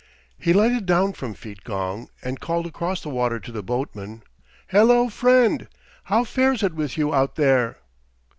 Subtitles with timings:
[0.39, 4.23] He lighted down from Feetgong and called across the water to the boatman,
[4.69, 5.67] "Hello, friend!
[6.05, 7.77] How fares it with you out there?"